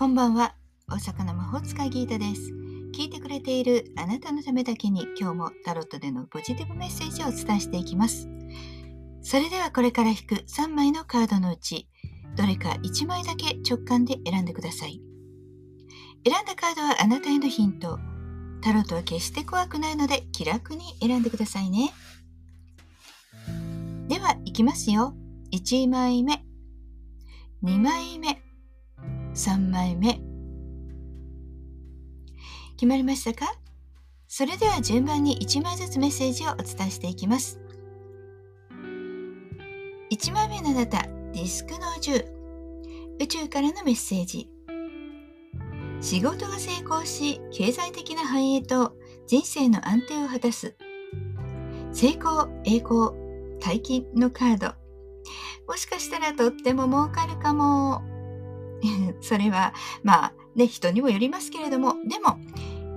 [0.00, 0.54] こんばんは。
[0.88, 2.52] 大阪の魔法使いギータです。
[2.94, 8.26] 聞いてくれているあなたのためだけに今日もタロットでのポジティブメッセージをお伝えしていきます。
[9.20, 11.86] それではこれから引く3枚のカードのうち
[12.34, 15.02] どれか1枚だけ直感で選んでください。
[16.26, 17.98] 選んだカードはあなたへのヒント。
[18.62, 21.92] タロットは決して怖くないので気楽に選んでくださいね。
[24.08, 25.12] ではいきますよ。
[25.52, 26.42] 1枚目。
[27.62, 28.49] 2枚目。
[29.34, 30.20] 3枚目。
[32.76, 33.54] 決まりましたか？
[34.26, 37.60] それでは順番に1枚ずつメッセージをお伝えしていきます。
[40.10, 42.26] 1枚目のあなたディスクの10
[43.20, 44.48] 宇宙からのメッセージ。
[46.00, 50.74] 仕事が成功し経済的な繁栄と人生の安定を果たす。
[51.92, 53.10] 成功栄光
[53.60, 54.74] 大金のカード。
[55.68, 58.02] もしかしたらとっても儲かるかも。
[59.20, 62.38] それはまあね人にもよりますけれどもでも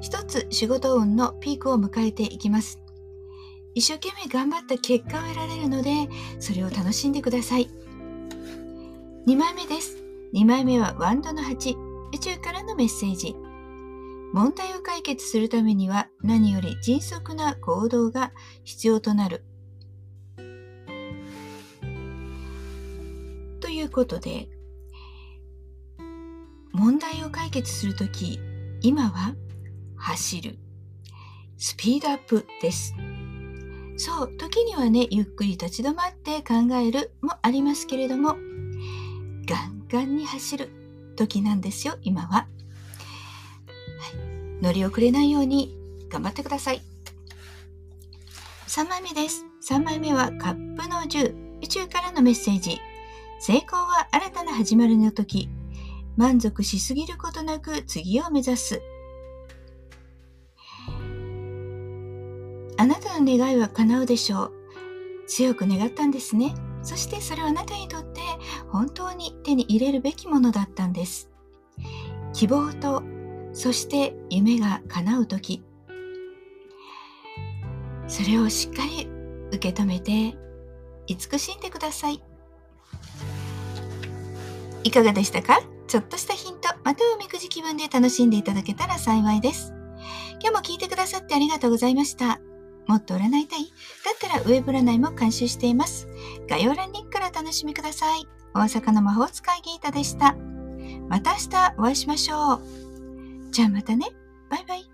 [0.00, 2.80] 一つ仕事運のピークを迎えていきます。
[3.74, 7.68] 一生懸命頑張った結果を得られるのでそれを楽しんでください。
[9.26, 10.02] 2枚目です。
[10.34, 11.74] 2枚目はワンドの8
[12.12, 13.34] 宇宙からのメッセージ。
[14.32, 18.32] 問題を解決するためには何より迅速な行動が
[18.64, 19.44] 必要となる。
[23.60, 24.48] ということで
[26.74, 28.40] 問題を解決するとき、
[28.82, 29.34] 今は
[29.96, 30.58] 走る。
[31.56, 32.94] スピードアップです。
[33.96, 38.36] そう、時にはね、ゆっくり立ち止まって考えるもありますけれども、
[39.46, 42.28] ガンガンに走る時なんですよ、今は。
[42.28, 42.46] は
[44.58, 45.78] い、乗り遅れないように
[46.08, 46.82] 頑張ってください。
[48.66, 49.44] 3枚目です。
[49.62, 52.80] 3枚目はカップの10、宇宙からのメッセージ。
[53.38, 55.48] 成功は新たな始まりの時。
[56.16, 58.80] 満足しすぎることなく次を目指す。
[62.76, 64.52] あなたの願いは叶うでしょう。
[65.26, 66.54] 強く願ったんですね。
[66.82, 68.20] そしてそれはあなたにとって
[68.68, 71.30] 本当に手に入れるべきものだったんです。
[72.32, 73.02] 希望と、
[73.52, 75.64] そして夢が叶う時、
[78.06, 79.08] それをしっかり
[79.52, 80.36] 受け止めて
[81.06, 82.22] 慈しんでください。
[84.82, 85.60] いかがでしたか？
[85.86, 89.72] ちょっとしたヒント、またおみくじ気分で楽しんでいただけたら幸いです。
[90.40, 92.40] 今日も聞いてくださってありがとうございました。
[92.86, 93.64] もっと占いたい？
[93.64, 96.08] だったらウェブ占いも監修しています。
[96.48, 98.26] 概要欄リンクからお楽しみください。
[98.54, 100.36] 大阪の魔法使いギータでした。
[101.08, 102.60] また明日お会いしましょう。
[103.50, 104.08] じゃあまたね。
[104.50, 104.93] バイバイ。